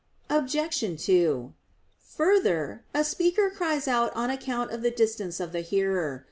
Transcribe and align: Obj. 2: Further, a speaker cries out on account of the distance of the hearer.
Obj. 0.31 1.05
2: 1.05 1.53
Further, 2.15 2.83
a 2.91 3.03
speaker 3.03 3.51
cries 3.51 3.87
out 3.87 4.11
on 4.15 4.31
account 4.31 4.71
of 4.71 4.81
the 4.81 4.89
distance 4.89 5.39
of 5.39 5.51
the 5.51 5.61
hearer. 5.61 6.19